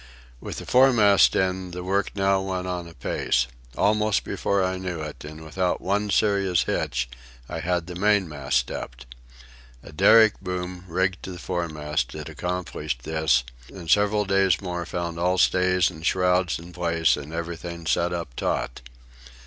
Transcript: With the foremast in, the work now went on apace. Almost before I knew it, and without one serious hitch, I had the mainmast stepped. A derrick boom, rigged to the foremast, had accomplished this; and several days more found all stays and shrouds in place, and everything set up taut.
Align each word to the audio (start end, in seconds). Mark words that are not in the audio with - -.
With 0.39 0.57
the 0.57 0.65
foremast 0.65 1.35
in, 1.35 1.69
the 1.69 1.83
work 1.83 2.13
now 2.15 2.41
went 2.41 2.65
on 2.65 2.87
apace. 2.87 3.45
Almost 3.77 4.23
before 4.23 4.63
I 4.63 4.77
knew 4.79 4.99
it, 5.01 5.23
and 5.23 5.45
without 5.45 5.79
one 5.79 6.09
serious 6.09 6.63
hitch, 6.63 7.07
I 7.47 7.59
had 7.59 7.85
the 7.85 7.93
mainmast 7.93 8.57
stepped. 8.57 9.05
A 9.83 9.91
derrick 9.91 10.39
boom, 10.41 10.85
rigged 10.87 11.21
to 11.21 11.31
the 11.31 11.37
foremast, 11.37 12.13
had 12.13 12.29
accomplished 12.29 13.03
this; 13.03 13.43
and 13.71 13.91
several 13.91 14.25
days 14.25 14.59
more 14.59 14.87
found 14.87 15.19
all 15.19 15.37
stays 15.37 15.91
and 15.91 16.03
shrouds 16.03 16.57
in 16.57 16.73
place, 16.73 17.15
and 17.15 17.31
everything 17.31 17.85
set 17.85 18.11
up 18.11 18.35
taut. 18.35 18.81